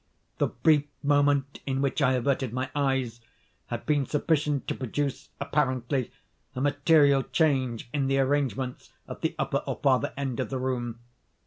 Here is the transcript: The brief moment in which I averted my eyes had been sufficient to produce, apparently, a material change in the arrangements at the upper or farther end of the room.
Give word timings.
The 0.39 0.47
brief 0.47 0.85
moment 1.03 1.59
in 1.67 1.79
which 1.79 2.01
I 2.01 2.13
averted 2.13 2.51
my 2.51 2.71
eyes 2.73 3.21
had 3.67 3.85
been 3.85 4.07
sufficient 4.07 4.67
to 4.69 4.73
produce, 4.73 5.29
apparently, 5.39 6.11
a 6.55 6.61
material 6.61 7.21
change 7.21 7.87
in 7.93 8.07
the 8.07 8.17
arrangements 8.17 8.91
at 9.07 9.21
the 9.21 9.35
upper 9.37 9.57
or 9.67 9.79
farther 9.83 10.11
end 10.17 10.39
of 10.39 10.49
the 10.49 10.57
room. 10.57 11.01